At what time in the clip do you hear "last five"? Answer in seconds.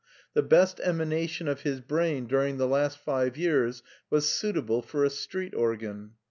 2.67-3.37